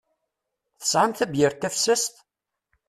[0.79, 2.15] Tesɛam tabyirt tafessast?